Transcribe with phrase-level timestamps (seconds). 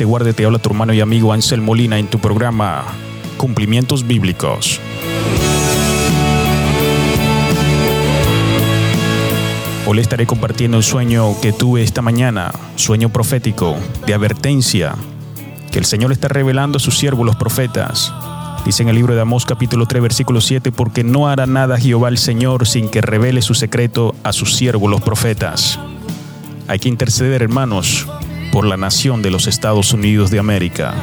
[0.00, 2.86] te guarde, te habla tu hermano y amigo Ansel Molina en tu programa
[3.36, 4.80] Cumplimientos Bíblicos.
[9.86, 13.76] Hoy le estaré compartiendo un sueño que tuve esta mañana, sueño profético,
[14.06, 14.94] de advertencia,
[15.70, 18.10] que el Señor está revelando a sus siervos los profetas.
[18.64, 22.08] Dice en el libro de Amós capítulo 3 versículo 7, porque no hará nada Jehová
[22.08, 25.78] el Señor sin que revele su secreto a sus siervos los profetas.
[26.68, 28.06] Hay que interceder, hermanos,
[28.50, 30.94] por la nación de los Estados Unidos de América.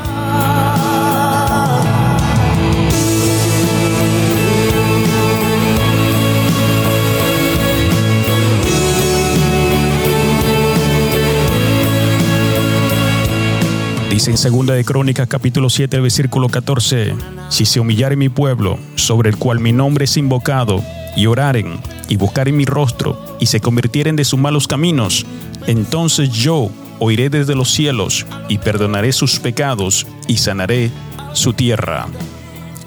[14.10, 17.14] Dice en segunda de Crónicas capítulo 7 versículo 14,
[17.50, 20.84] si se humillare mi pueblo, sobre el cual mi nombre es invocado,
[21.16, 25.26] y oraren, y buscaren mi rostro, y se convirtieren de sus malos caminos,
[25.68, 30.92] entonces yo oiré desde los cielos, y perdonaré sus pecados, y sanaré
[31.34, 32.08] su tierra.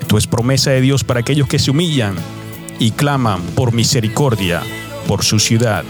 [0.01, 2.17] Esto es promesa de Dios para aquellos que se humillan
[2.79, 4.63] y claman por misericordia
[5.07, 5.85] por su ciudad.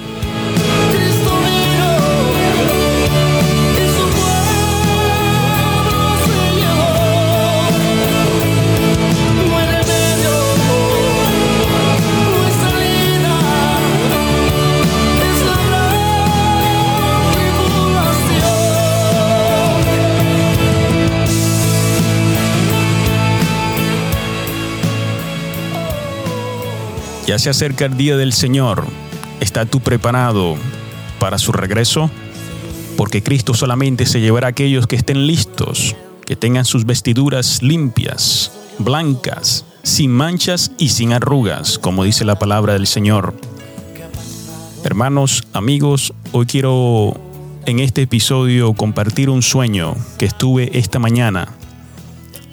[27.30, 28.84] Ya se acerca el día del Señor.
[29.38, 30.56] ¿Estás tú preparado
[31.20, 32.10] para su regreso?
[32.96, 35.94] Porque Cristo solamente se llevará a aquellos que estén listos,
[36.26, 42.72] que tengan sus vestiduras limpias, blancas, sin manchas y sin arrugas, como dice la palabra
[42.72, 43.32] del Señor.
[44.82, 47.14] Hermanos, amigos, hoy quiero
[47.64, 51.46] en este episodio compartir un sueño que estuve esta mañana.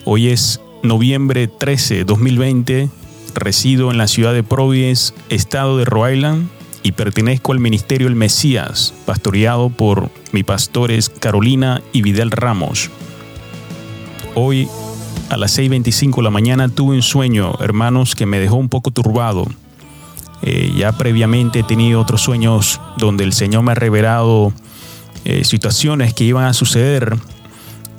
[0.05, 3.06] Hoy es noviembre 13, 2020.
[3.39, 6.49] Resido en la ciudad de Providence, estado de Rhode Island,
[6.83, 12.89] y pertenezco al ministerio El Mesías, pastoreado por mis pastores Carolina y Vidal Ramos.
[14.35, 14.67] Hoy,
[15.29, 18.91] a las 6.25 de la mañana, tuve un sueño, hermanos, que me dejó un poco
[18.91, 19.47] turbado.
[20.41, 24.53] Eh, ya previamente he tenido otros sueños donde el Señor me ha revelado
[25.25, 27.17] eh, situaciones que iban a suceder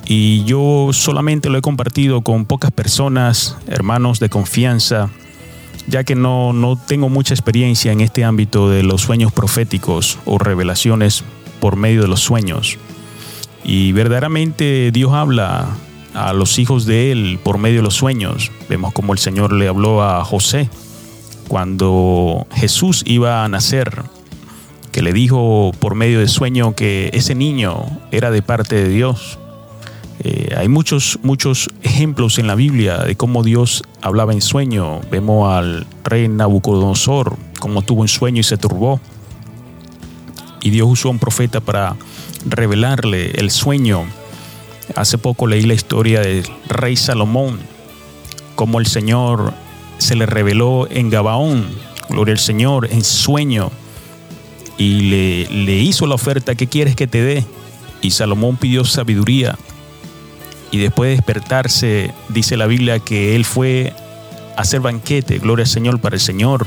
[0.06, 5.10] y yo solamente lo he compartido con pocas personas, hermanos de confianza,
[5.88, 10.38] ya que no, no tengo mucha experiencia en este ámbito de los sueños proféticos o
[10.38, 11.25] revelaciones
[11.60, 12.78] por medio de los sueños.
[13.65, 15.69] Y verdaderamente Dios habla
[16.15, 18.50] a los hijos de Él por medio de los sueños.
[18.69, 20.69] Vemos como el Señor le habló a José
[21.49, 24.03] cuando Jesús iba a nacer,
[24.93, 29.38] que le dijo por medio del sueño que ese niño era de parte de Dios.
[30.21, 35.01] Eh, hay muchos, muchos ejemplos en la Biblia de cómo Dios hablaba en sueño.
[35.11, 39.01] Vemos al rey Nabucodonosor, cómo tuvo un sueño y se turbó.
[40.61, 41.95] Y Dios usó a un profeta para
[42.47, 44.06] revelarle el sueño.
[44.97, 47.61] Hace poco leí la historia del rey Salomón,
[48.56, 49.53] cómo el Señor
[49.99, 51.67] se le reveló en Gabaón,
[52.09, 53.71] gloria al Señor, en sueño.
[54.79, 57.45] Y le, le hizo la oferta, ¿qué quieres que te dé?
[58.00, 59.56] Y Salomón pidió sabiduría
[60.71, 63.93] y después de despertarse, dice la Biblia que él fue
[64.56, 66.67] a hacer banquete, gloria al Señor, para el Señor,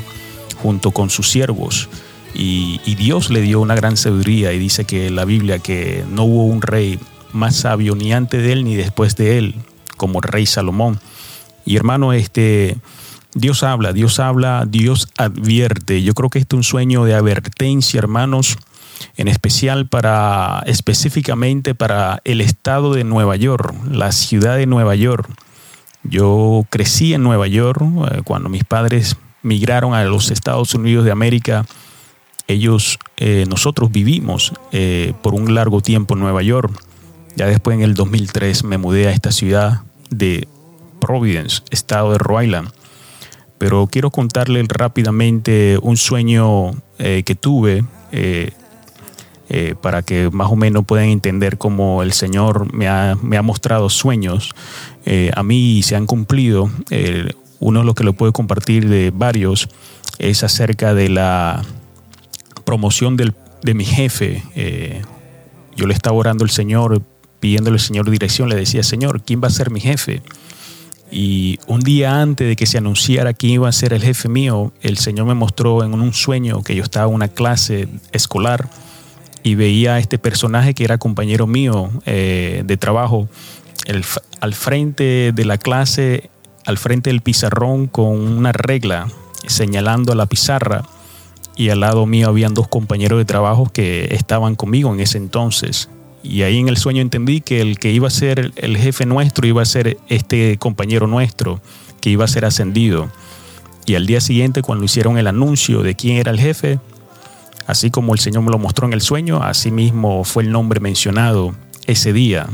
[0.62, 1.90] junto con sus siervos.
[2.34, 6.24] Y, y, Dios le dio una gran sabiduría y dice que la Biblia que no
[6.24, 6.98] hubo un rey
[7.34, 9.56] más sabio ni antes de él ni después de él,
[9.98, 11.00] como rey Salomón.
[11.66, 12.78] Y hermano, este,
[13.34, 16.04] Dios habla, Dios habla, Dios advierte.
[16.04, 18.58] Yo creo que este es un sueño de advertencia, hermanos,
[19.18, 25.30] en especial para específicamente para el estado de Nueva York, la ciudad de Nueva York.
[26.04, 31.12] Yo crecí en Nueva York eh, cuando mis padres migraron a los Estados Unidos de
[31.12, 31.66] América.
[32.48, 36.72] Ellos, eh, nosotros vivimos eh, por un largo tiempo en Nueva York.
[37.36, 40.48] Ya después en el 2003 me mudé a esta ciudad de
[41.00, 42.72] Providence, estado de Rhode Island.
[43.58, 47.84] Pero quiero contarle rápidamente un sueño que tuve
[49.54, 53.42] eh, para que más o menos puedan entender cómo el Señor me ha, me ha
[53.42, 54.52] mostrado sueños.
[55.06, 56.72] Eh, a mí se han cumplido.
[57.60, 59.70] Uno de los que lo puedo compartir de varios
[60.20, 61.64] es acerca de la
[62.64, 64.44] promoción del, de mi jefe.
[64.56, 65.02] Eh,
[65.76, 67.02] yo le estaba orando al Señor,
[67.40, 70.22] pidiéndole al Señor dirección, le decía, Señor, ¿quién va a ser mi jefe?
[71.12, 74.72] Y un día antes de que se anunciara quién iba a ser el jefe mío,
[74.82, 78.70] el Señor me mostró en un sueño que yo estaba en una clase escolar
[79.44, 83.28] y veía a este personaje que era compañero mío eh, de trabajo
[84.40, 86.30] al frente de la clase,
[86.66, 89.08] al frente del pizarrón con una regla
[89.48, 90.84] señalando a la pizarra
[91.56, 95.90] y al lado mío habían dos compañeros de trabajo que estaban conmigo en ese entonces.
[96.24, 99.48] Y ahí en el sueño entendí que el que iba a ser el jefe nuestro
[99.48, 101.60] iba a ser este compañero nuestro,
[102.00, 103.10] que iba a ser ascendido.
[103.86, 106.80] Y al día siguiente, cuando hicieron el anuncio de quién era el jefe,
[107.68, 110.80] así como el Señor me lo mostró en el sueño, así mismo fue el nombre
[110.80, 111.54] mencionado
[111.88, 112.48] ese día.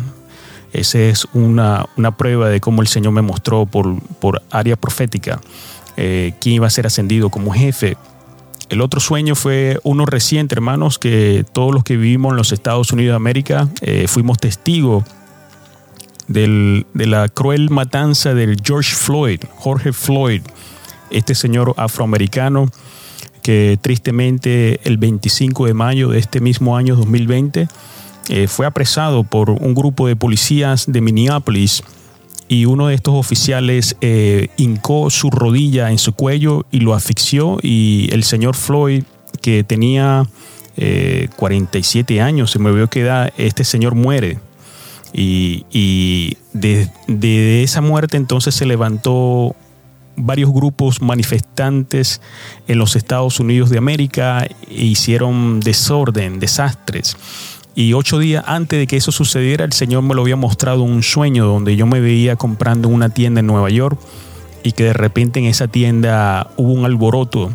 [0.73, 5.39] Esa es una, una prueba de cómo el Señor me mostró por, por área profética
[5.95, 7.97] eh, quién iba a ser ascendido como jefe.
[8.69, 12.91] El otro sueño fue uno reciente, hermanos, que todos los que vivimos en los Estados
[12.91, 15.05] Unidos de América eh, fuimos testigos
[16.27, 20.41] del- de la cruel matanza del George Floyd, Jorge Floyd,
[21.09, 22.69] este señor afroamericano
[23.47, 27.69] que tristemente el 25 de mayo de este mismo año 2020
[28.27, 31.81] eh, fue apresado por un grupo de policías de Minneapolis
[32.49, 37.57] y uno de estos oficiales eh, hincó su rodilla en su cuello y lo asfixió
[37.63, 39.05] y el señor Floyd
[39.41, 40.27] que tenía
[40.75, 44.39] eh, 47 años, se me vio que edad, este señor muere.
[45.13, 49.55] Y, y de esa muerte entonces se levantó
[50.17, 52.21] varios grupos manifestantes
[52.67, 57.15] en los Estados Unidos de América hicieron desorden, desastres.
[57.75, 61.03] Y ocho días antes de que eso sucediera, el Señor me lo había mostrado un
[61.03, 63.99] sueño donde yo me veía comprando una tienda en Nueva York
[64.63, 67.51] y que de repente en esa tienda hubo un alboroto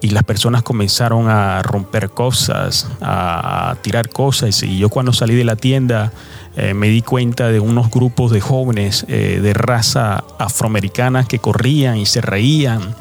[0.00, 4.62] y las personas comenzaron a romper cosas, a tirar cosas.
[4.62, 6.12] Y yo cuando salí de la tienda
[6.56, 11.98] eh, me di cuenta de unos grupos de jóvenes eh, de raza afroamericana que corrían
[11.98, 12.94] y se reían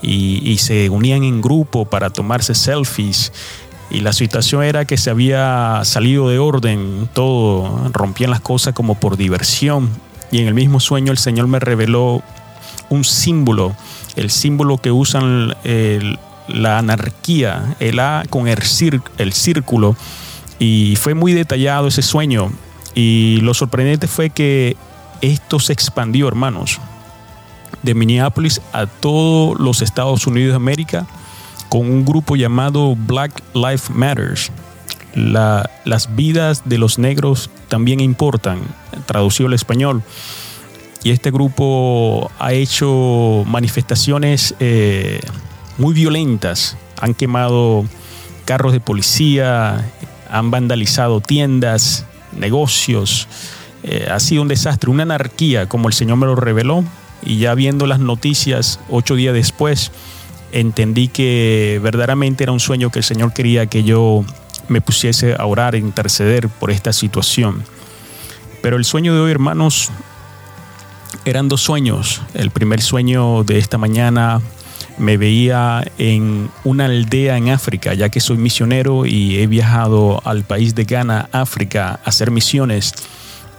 [0.00, 3.32] y, se unían en grupo para tomarse selfies.
[3.90, 8.94] Y la situación era que se había salido de orden todo, rompían las cosas como
[8.94, 9.88] por diversión.
[10.30, 12.22] Y en el mismo sueño el Señor me reveló
[12.90, 13.74] un símbolo,
[14.16, 15.54] el símbolo que usan
[16.48, 18.62] la anarquía, el A con el
[19.32, 19.96] círculo.
[20.58, 22.50] Y fue muy detallado ese sueño.
[22.94, 24.76] Y lo sorprendente fue que
[25.20, 26.78] esto se expandió, hermanos,
[27.82, 31.06] de Minneapolis a todos los Estados Unidos de América
[31.68, 34.50] con un grupo llamado Black Lives Matters.
[35.14, 38.60] La- las vidas de los negros también importan,
[39.06, 40.02] traducido al español.
[41.02, 45.20] Y este grupo ha hecho manifestaciones eh,
[45.78, 46.76] muy violentas.
[47.00, 47.84] Han quemado
[48.44, 49.84] carros de policía,
[50.30, 52.06] han vandalizado tiendas,
[52.36, 53.28] negocios.
[53.82, 56.84] Eh, ha sido un desastre, una anarquía, como el Señor me lo reveló.
[57.22, 59.92] Y ya viendo las noticias ocho días después,
[60.52, 64.24] entendí que verdaderamente era un sueño que el Señor quería que yo
[64.68, 67.64] me pusiese a orar e interceder por esta situación.
[68.62, 69.90] Pero el sueño de hoy, hermanos,
[71.24, 72.22] eran dos sueños.
[72.34, 74.40] El primer sueño de esta mañana
[74.98, 80.44] me veía en una aldea en África, ya que soy misionero y he viajado al
[80.44, 82.94] país de Ghana, África, a hacer misiones.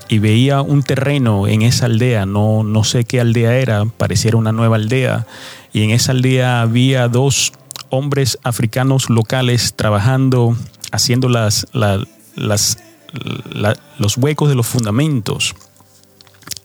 [0.07, 4.51] Y veía un terreno en esa aldea, no, no sé qué aldea era, pareciera una
[4.51, 5.25] nueva aldea.
[5.73, 7.53] Y en esa aldea había dos
[7.89, 10.55] hombres africanos locales trabajando,
[10.91, 12.03] haciendo las, la-
[12.35, 12.77] las,
[13.51, 15.55] la- los huecos de los fundamentos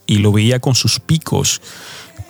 [0.06, 1.62] y lo veía con sus picos.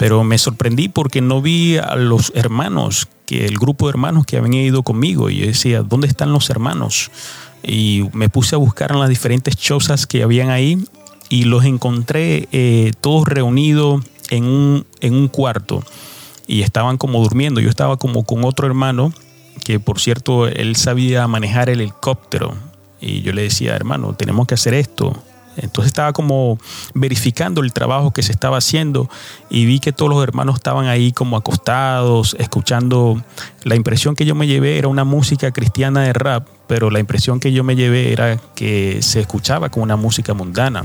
[0.01, 4.39] Pero me sorprendí porque no vi a los hermanos, que el grupo de hermanos que
[4.39, 5.29] habían ido conmigo.
[5.29, 7.11] Y yo decía, ¿dónde están los hermanos?
[7.63, 10.83] Y me puse a buscar en las diferentes chozas que habían ahí
[11.29, 15.85] y los encontré eh, todos reunidos en un, en un cuarto
[16.47, 17.61] y estaban como durmiendo.
[17.61, 19.13] Yo estaba como con otro hermano
[19.65, 22.55] que por cierto él sabía manejar el helicóptero
[23.03, 25.23] y yo le decía, hermano, tenemos que hacer esto.
[25.63, 26.59] Entonces estaba como
[26.95, 29.09] verificando el trabajo que se estaba haciendo
[29.49, 33.23] y vi que todos los hermanos estaban ahí como acostados, escuchando.
[33.63, 37.41] La impresión que yo me llevé era una música cristiana de rap, pero la impresión
[37.41, 40.85] que yo me llevé era que se escuchaba como una música mundana.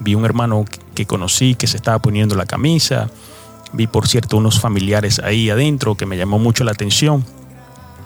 [0.00, 0.64] Vi un hermano
[0.94, 3.08] que conocí que se estaba poniendo la camisa,
[3.72, 7.24] vi por cierto unos familiares ahí adentro que me llamó mucho la atención.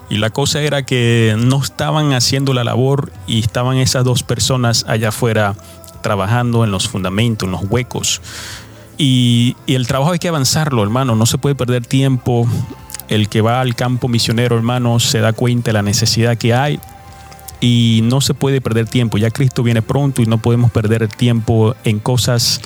[0.09, 4.85] Y la cosa era que no estaban haciendo la labor y estaban esas dos personas
[4.87, 5.55] allá afuera
[6.01, 8.21] trabajando en los fundamentos, en los huecos.
[8.97, 11.15] Y, el trabajo hay que avanzarlo, hermano.
[11.15, 12.47] No se puede perder tiempo.
[13.07, 16.79] El que va al campo misionero, hermano, se da cuenta de la necesidad que hay
[17.61, 19.17] y no se puede perder tiempo.
[19.17, 22.59] Ya Cristo viene pronto y no podemos perder tiempo en cosas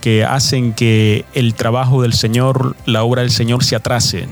[0.00, 4.28] que hacen que el trabajo del Señor, la obra del Señor se atrase.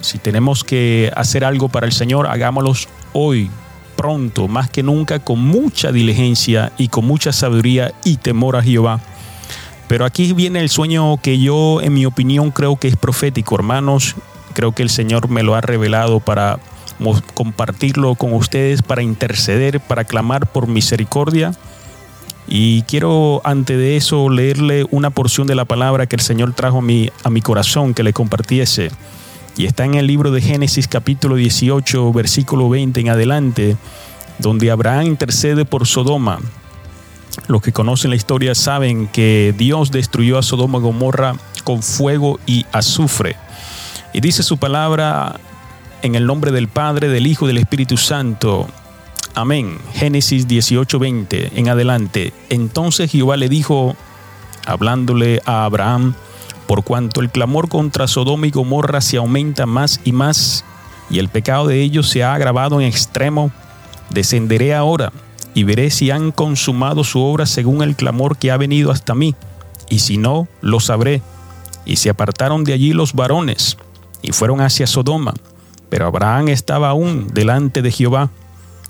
[0.00, 2.74] Si tenemos que hacer algo para el Señor, hagámoslo
[3.12, 3.50] hoy,
[4.04, 9.00] pronto, más que nunca, con mucha diligencia y con mucha sabiduría y temor a Jehová.
[9.88, 14.14] Pero aquí viene el sueño que yo, en mi opinión, creo que es profético, hermanos.
[14.52, 16.58] Creo que el Señor me lo ha revelado para
[17.32, 21.52] compartirlo con ustedes, para interceder, para clamar por misericordia.
[22.46, 26.80] Y quiero, antes de eso, leerle una porción de la palabra que el Señor trajo
[26.80, 28.90] a mi, a mi corazón, que le compartiese.
[29.56, 33.76] Y está en el libro de Génesis capítulo 18, versículo 20 en adelante,
[34.38, 36.40] donde Abraham intercede por Sodoma.
[37.46, 42.40] Los que conocen la historia saben que Dios destruyó a Sodoma y Gomorra con fuego
[42.46, 43.36] y azufre.
[44.12, 45.38] Y dice su palabra
[46.02, 48.66] en el nombre del Padre, del Hijo y del Espíritu Santo.
[49.34, 49.78] Amén.
[49.94, 52.32] Génesis 18:20 en adelante.
[52.50, 53.96] Entonces Jehová le dijo,
[54.66, 56.14] hablándole a Abraham,
[56.66, 60.64] por cuanto el clamor contra Sodoma y Gomorra se aumenta más y más,
[61.10, 63.50] y el pecado de ellos se ha agravado en extremo,
[64.10, 65.12] descenderé ahora
[65.54, 69.34] y veré si han consumado su obra según el clamor que ha venido hasta mí,
[69.88, 71.22] y si no, lo sabré.
[71.86, 73.76] Y se apartaron de allí los varones,
[74.22, 75.34] y fueron hacia Sodoma,
[75.90, 78.30] pero Abraham estaba aún delante de Jehová.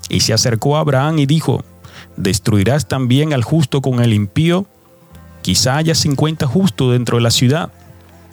[0.09, 1.63] Y se acercó a Abraham y dijo,
[2.15, 4.65] ¿destruirás también al justo con el impío?
[5.45, 7.71] Quizá haya cincuenta justos dentro de la ciudad.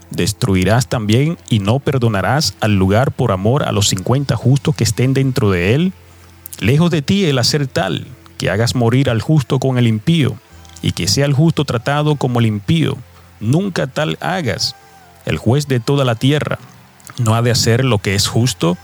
[0.09, 5.13] ¿Destruirás también y no perdonarás al lugar por amor a los cincuenta justos que estén
[5.13, 5.93] dentro de él?
[6.59, 8.07] Lejos de ti el hacer tal,
[8.39, 10.37] que hagas morir al justo con el impío,
[10.81, 12.97] y que sea el justo tratado como el impío.
[13.41, 14.75] Nunca tal hagas.
[15.27, 16.59] El juez de toda la tierra
[17.19, 18.79] no ha de hacer lo que es justo.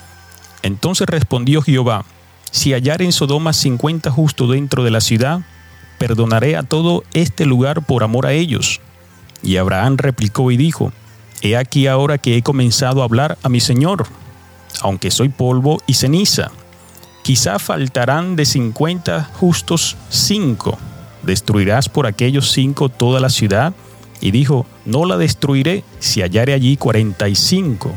[0.60, 2.04] Entonces respondió Jehová,
[2.50, 5.40] si hallar en Sodoma cincuenta justos dentro de la ciudad,
[5.98, 8.80] perdonaré a todo este lugar por amor a ellos.
[9.42, 10.92] Y Abraham replicó y dijo,
[11.42, 14.06] He aquí ahora que he comenzado a hablar a mi Señor,
[14.80, 16.50] aunque soy polvo y ceniza.
[17.22, 20.78] Quizá faltarán de cincuenta justos cinco.
[21.22, 23.74] ¿Destruirás por aquellos cinco toda la ciudad?
[24.20, 27.92] Y dijo, No la destruiré si hallare allí cuarenta y cinco.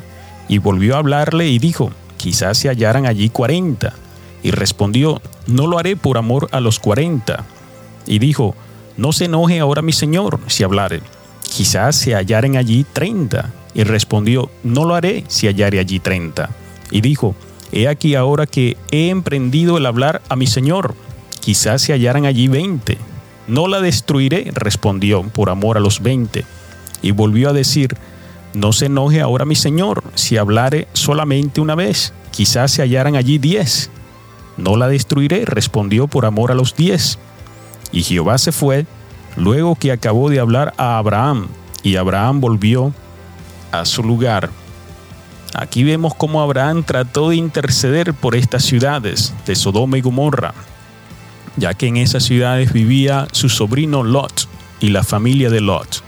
[0.48, 3.94] Y volvió a hablarle y dijo, Quizás se hallaran allí cuarenta.
[4.44, 7.46] Y respondió, No lo haré por amor a los cuarenta.
[8.06, 8.56] Y dijo,
[8.98, 11.02] No se enoje ahora mi señor si hablare.
[11.42, 13.52] Quizás se hallaren allí treinta.
[13.74, 16.50] Y respondió, No lo haré si hallare allí treinta.
[16.92, 17.36] Y dijo,
[17.72, 20.96] He aquí ahora que he emprendido el hablar a mi señor.
[21.40, 22.98] Quizás se hallaran allí veinte.
[23.48, 26.46] No la destruiré, respondió, por amor a los veinte.
[27.02, 27.98] Y volvió a decir,
[28.54, 32.14] No se enoje ahora mi señor si hablare solamente una vez.
[32.32, 33.90] Quizás se hallaran allí diez.
[34.58, 37.18] No la destruiré, respondió por amor a los diez.
[37.92, 38.86] Y Jehová se fue,
[39.36, 41.48] luego que acabó de hablar a Abraham,
[41.84, 42.94] y Abraham volvió
[43.72, 44.50] a su lugar.
[45.54, 50.54] Aquí vemos cómo Abraham trató de interceder por estas ciudades de Sodoma y Gomorra,
[51.58, 54.48] ya que en esas ciudades vivía su sobrino Lot
[54.80, 56.04] y la familia de Lot.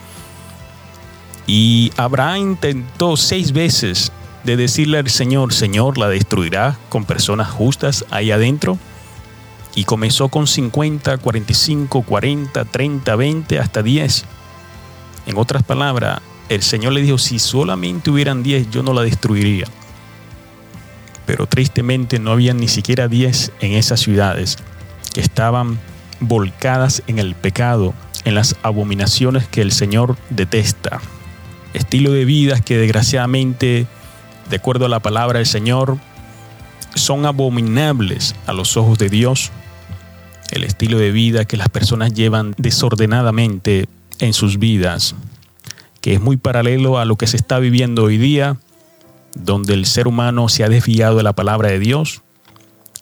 [1.46, 4.12] Y Abraham intentó seis veces
[4.44, 8.78] de decirle al Señor, Señor, la destruirá con personas justas ahí adentro.
[9.75, 14.25] Y comenzó con 50, 45, 40, 30, 20, hasta 10.
[15.25, 19.65] En otras palabras, el Señor le dijo, si solamente hubieran 10, yo no la destruiría.
[21.25, 24.58] Pero tristemente no había ni siquiera 10 en esas ciudades
[25.13, 25.80] que estaban
[26.20, 27.94] volcadas en el pecado,
[28.25, 31.01] en las abominaciones que el Señor detesta.
[31.74, 33.88] Estilo de vidas que desgraciadamente,
[34.50, 35.98] de acuerdo a la palabra del Señor,
[36.96, 39.51] son abominables a los ojos de Dios.
[40.53, 43.88] El estilo de vida que las personas llevan desordenadamente
[44.19, 45.15] en sus vidas,
[46.00, 48.57] que es muy paralelo a lo que se está viviendo hoy día,
[49.33, 52.22] donde el ser humano se ha desviado de la palabra de Dios,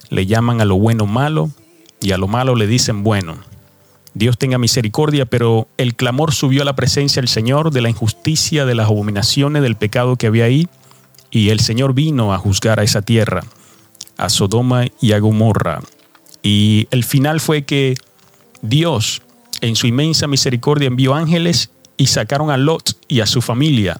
[0.08, 1.52] le llaman a lo bueno malo
[2.00, 3.36] y a lo malo le dicen bueno.
[4.14, 8.66] Dios tenga misericordia, pero el clamor subió a la presencia del Señor de la injusticia,
[8.66, 10.70] de las abominaciones, del pecado que había ahí,
[11.32, 13.44] y el Señor vino a juzgar a esa tierra,
[14.16, 15.82] a Sodoma y a Gomorra.
[16.44, 17.96] Y el final fue que
[18.62, 19.22] Dios,
[19.62, 24.00] en su inmensa misericordia, envió ángeles y sacaron a Lot y a su familia.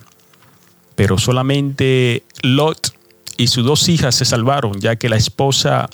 [0.96, 2.96] Pero solamente Lot
[3.38, 5.90] y sus dos hijas se salvaron, ya que la esposa,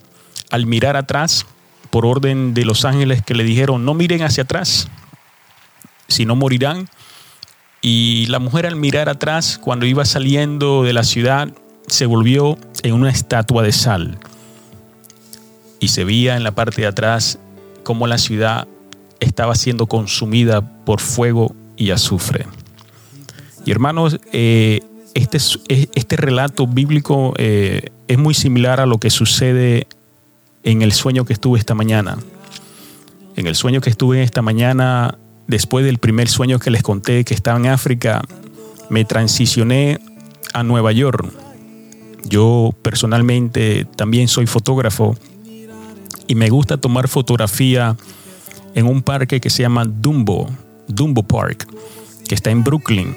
[0.50, 1.46] al mirar atrás,
[1.90, 4.88] por orden de los ángeles que le dijeron, no miren hacia atrás,
[6.08, 6.90] si no morirán,
[7.80, 11.50] Y la mujer al mirar atrás, cuando iba saliendo de la ciudad,
[11.88, 14.20] se volvió en una estatua de sal.
[15.80, 17.40] Y se veía en la parte de atrás
[17.84, 18.68] cómo la ciudad
[19.20, 22.46] estaba siendo consumida por fuego y azufre.
[23.66, 24.82] Y hermanos, eh,
[25.14, 29.88] este, es- es- este relato bíblico eh, es muy similar a lo que sucede
[30.64, 32.18] en el sueño que estuve esta mañana.
[33.36, 35.18] En el sueño que estuve esta mañana,
[35.48, 38.22] después del primer sueño que les conté que estaba en África,
[38.90, 40.00] me transicioné
[40.54, 41.26] a Nueva York.
[42.24, 45.16] Yo personalmente también soy fotógrafo
[46.28, 47.96] y me gusta tomar fotografía
[48.76, 50.50] en un parque que se llama Dumbo,
[50.88, 51.68] Dumbo Park,
[52.28, 53.16] que está en Brooklyn.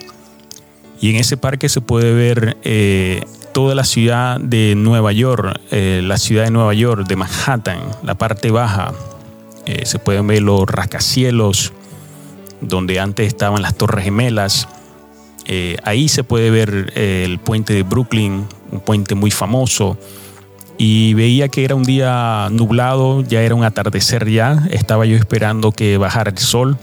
[1.00, 6.00] Y en ese parque se puede ver eh, toda la ciudad de Nueva York, eh,
[6.04, 8.92] la ciudad de Nueva York, de Manhattan, la parte baja.
[9.66, 11.72] Eh, se pueden ver los rascacielos,
[12.60, 14.68] donde antes estaban las Torres Gemelas.
[15.82, 19.98] Ahí se puede ver el puente de Brooklyn, un puente muy famoso.
[20.82, 24.66] Y veía que era un día nublado, ya era un atardecer ya.
[24.70, 26.78] Estaba yo esperando que bajara el sol.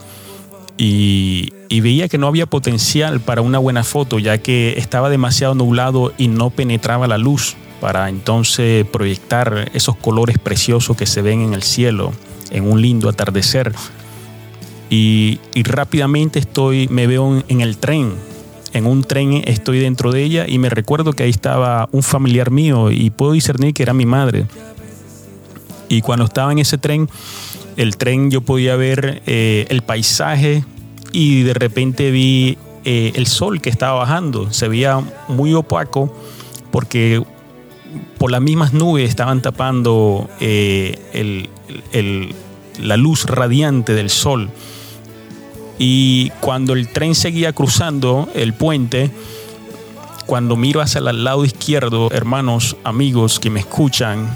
[0.77, 1.51] Y,
[1.81, 6.27] veía que no había potencial para una buena foto, ya que estaba demasiado nublado y
[6.27, 11.63] no penetraba la luz para entonces proyectar esos colores preciosos que se ven en el
[11.63, 12.13] cielo
[12.51, 13.73] en un lindo atardecer.
[14.91, 18.13] Y, rápidamente estoy, me veo en el tren.
[18.77, 22.51] En un tren estoy dentro de ella y me recuerdo que ahí estaba un familiar
[22.51, 24.45] mío y puedo discernir que era mi madre.
[25.89, 27.09] Y cuando estaba en ese tren,
[27.75, 30.63] el tren yo podía ver eh, el paisaje
[31.11, 34.51] y de repente vi eh, el sol que estaba bajando.
[34.53, 36.15] Se veía muy opaco
[36.69, 37.23] porque
[38.19, 41.47] por las mismas nubes estaban tapando eh,
[42.79, 44.51] la luz radiante del sol.
[45.79, 49.11] Y cuando el tren seguía cruzando el puente,
[50.25, 54.27] cuando miro hacia el lado izquierdo, hermanos, amigos que me escuchan,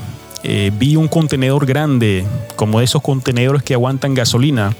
[0.44, 2.26] eh, vi un contenedor grande,
[2.56, 4.76] como de esos contenedores que aguantan gasolina.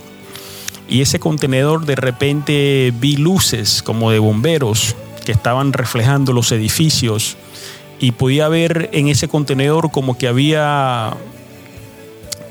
[0.88, 4.96] Y ese contenedor de repente vi luces como de bomberos
[5.26, 7.38] que estaban reflejando los edificios.
[8.00, 11.16] Y podía ver en ese contenedor como que había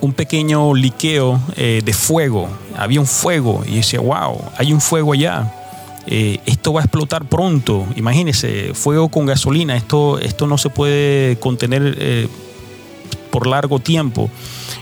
[0.01, 2.49] un pequeño liqueo eh, de fuego.
[2.77, 5.53] Había un fuego y decía, wow, hay un fuego allá.
[6.07, 7.87] Eh, esto va a explotar pronto.
[7.97, 9.77] Imagínense, fuego con gasolina.
[9.77, 12.29] Esto, esto no se puede contener eh,
[13.31, 14.31] por largo tiempo.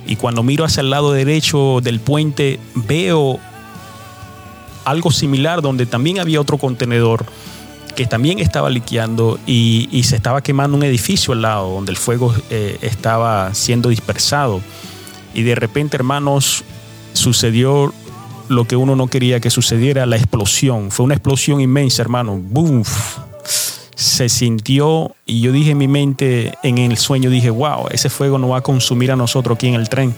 [0.07, 3.39] Y cuando miro hacia el lado derecho del puente, veo
[4.85, 7.27] algo similar donde también había otro contenedor
[7.95, 11.97] que también estaba liqueando y, y se estaba quemando un edificio al lado donde el
[11.97, 14.61] fuego estaba siendo dispersado.
[15.39, 16.65] Y de repente, hermanos,
[17.13, 17.95] sucedió
[18.49, 20.91] lo que uno no quería que sucediera, la explosión.
[20.91, 22.41] Fue una explosión inmensa, hermano.
[22.43, 22.83] ¡Bum!
[23.95, 28.37] Se sintió y yo dije en mi mente, en el sueño, dije, wow, ese fuego
[28.39, 30.13] no va a consumir a nosotros aquí en el tren.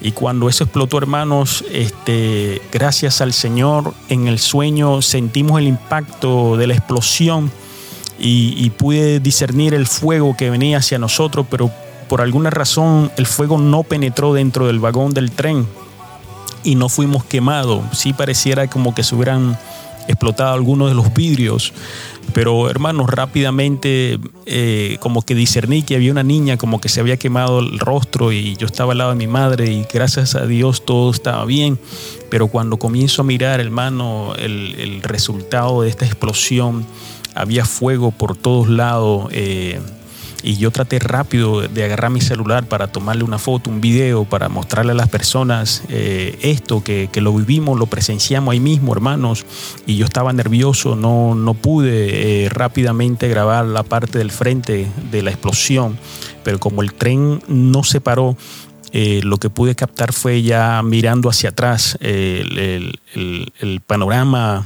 [0.00, 6.56] Y cuando eso explotó, hermanos, este, gracias al Señor, en el sueño sentimos el impacto
[6.56, 7.50] de la explosión
[8.16, 11.68] y, y pude discernir el fuego que venía hacia nosotros, pero
[12.08, 15.66] por alguna razón el fuego no penetró dentro del vagón del tren
[16.64, 17.82] y no fuimos quemados.
[17.92, 19.58] Sí pareciera como que se hubieran
[20.08, 21.72] explotado algunos de los vidrios,
[22.32, 27.16] pero hermanos, rápidamente eh, como que discerní que había una niña como que se había
[27.16, 30.84] quemado el rostro y yo estaba al lado de mi madre y gracias a Dios
[30.84, 31.78] todo estaba bien,
[32.30, 36.86] pero cuando comienzo a mirar, hermano, el, el resultado de esta explosión,
[37.34, 39.28] había fuego por todos lados.
[39.32, 39.80] eh,
[40.46, 44.48] y yo traté rápido de agarrar mi celular para tomarle una foto, un video, para
[44.48, 49.44] mostrarle a las personas eh, esto, que, que lo vivimos, lo presenciamos ahí mismo, hermanos.
[49.86, 55.22] Y yo estaba nervioso, no, no pude eh, rápidamente grabar la parte del frente de
[55.22, 55.98] la explosión,
[56.44, 58.36] pero como el tren no se paró,
[58.92, 64.64] eh, lo que pude captar fue ya mirando hacia atrás el- el panorama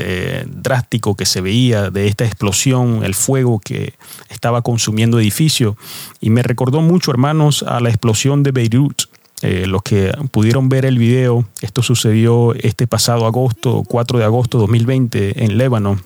[0.00, 3.94] eh, drástico que se veía de esta explosión, el fuego que
[4.28, 5.74] estaba consumiendo edificios.
[6.20, 9.02] Y me recordó mucho, hermanos, a la explosión de Beirut.
[9.42, 14.58] Eh, los que pudieron ver el video, esto sucedió este pasado agosto, 4 de agosto
[14.58, 16.00] de 2020, en Líbano,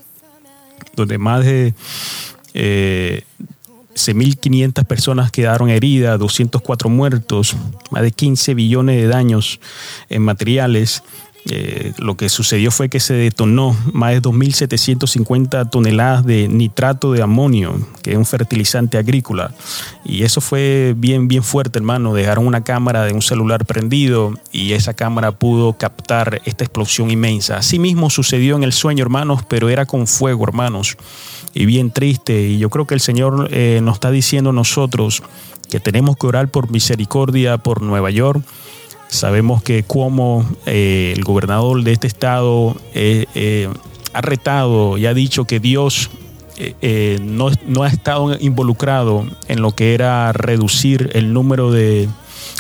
[0.97, 1.75] donde más de
[2.55, 3.25] eh,
[3.95, 7.57] 6.500 personas quedaron heridas, 204 muertos,
[7.91, 9.61] más de 15 billones de daños
[10.09, 11.03] en materiales.
[11.51, 17.21] Eh, lo que sucedió fue que se detonó más de 2.750 toneladas de nitrato de
[17.21, 19.53] amonio, que es un fertilizante agrícola.
[20.05, 22.15] Y eso fue bien, bien fuerte, hermano.
[22.15, 27.57] Dejaron una cámara de un celular prendido y esa cámara pudo captar esta explosión inmensa.
[27.57, 30.97] Así mismo sucedió en el sueño, hermanos, pero era con fuego, hermanos.
[31.55, 32.41] Y bien triste.
[32.41, 35.23] Y yo creo que el Señor eh, nos está diciendo a nosotros
[35.69, 38.45] que tenemos que orar por misericordia por Nueva York
[39.13, 43.69] Sabemos que como eh, el gobernador de este estado eh, eh,
[44.15, 46.09] ha retado y ha dicho que Dios
[47.21, 52.09] no, no, ha estado involucrado en lo que era reducir el número de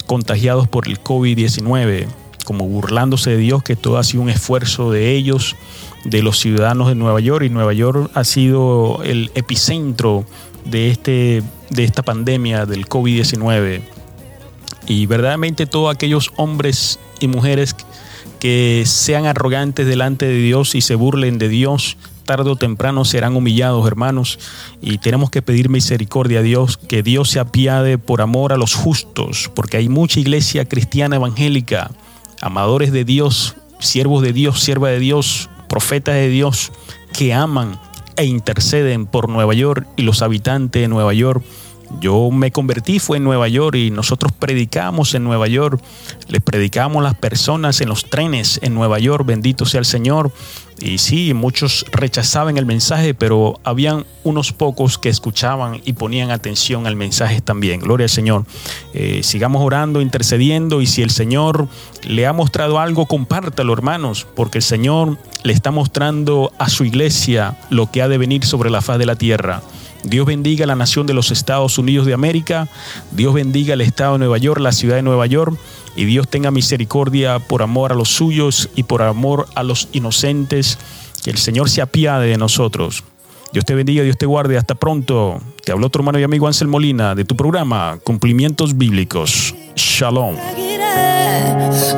[0.06, 2.06] contagiados por el COVID-19,
[2.44, 5.56] como burlándose de Dios, que todo ha sido un esfuerzo de ellos,
[6.04, 10.26] de los ciudadanos de Nueva York, y Nueva York ha sido el epicentro
[10.66, 13.82] de, este, de esta pandemia del COVID-19
[14.86, 17.76] y verdaderamente todos aquellos hombres y mujeres
[18.40, 23.36] que sean arrogantes delante de Dios y se burlen de Dios, tarde o temprano serán
[23.36, 24.38] humillados, hermanos,
[24.80, 28.74] y tenemos que pedir misericordia a Dios, que Dios se apiade por amor a los
[28.74, 31.90] justos, porque hay mucha iglesia cristiana evangélica,
[32.40, 36.72] amadores de Dios, siervos de Dios, sierva de Dios, profetas de Dios,
[37.12, 37.78] que aman
[38.16, 41.44] e interceden por Nueva York y los habitantes de Nueva York
[42.00, 45.80] yo me convertí, fue en Nueva York y nosotros predicamos en Nueva York,
[46.28, 50.32] les predicamos a las personas en los trenes en Nueva York, bendito sea el Señor.
[50.80, 56.88] Y sí, muchos rechazaban el mensaje, pero habían unos pocos que escuchaban y ponían atención
[56.88, 57.80] al mensaje también.
[57.80, 58.44] Gloria al Señor.
[58.92, 61.68] Eh, sigamos orando, intercediendo y si el Señor
[62.02, 67.56] le ha mostrado algo, compártalo, hermanos, porque el Señor le está mostrando a su iglesia
[67.70, 69.62] lo que ha de venir sobre la faz de la tierra.
[70.04, 72.68] Dios bendiga la nación de los Estados Unidos de América.
[73.12, 75.56] Dios bendiga el estado de Nueva York, la ciudad de Nueva York.
[75.94, 80.78] Y Dios tenga misericordia por amor a los suyos y por amor a los inocentes.
[81.22, 83.04] Que el Señor se apiade de nosotros.
[83.52, 84.56] Dios te bendiga, Dios te guarde.
[84.56, 85.40] Hasta pronto.
[85.64, 89.54] Te habló tu hermano y amigo Ansel Molina de tu programa Cumplimientos Bíblicos.
[89.76, 90.36] Shalom.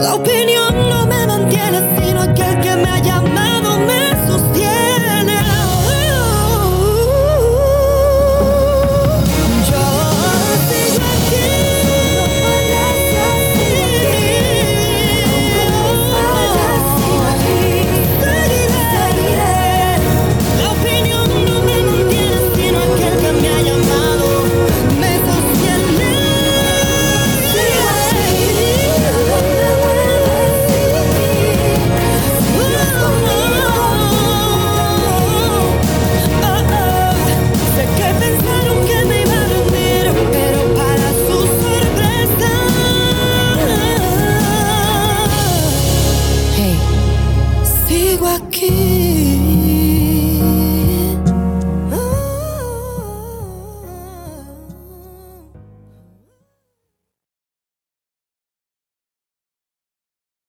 [0.00, 3.43] La opinión no me mantiene, sino que me ha llamado.